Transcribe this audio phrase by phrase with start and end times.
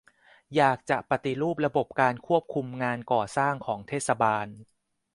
[0.55, 4.47] อยากจะปฏิรูประบบการควบคุมงานก่อสร้างของเทศบาล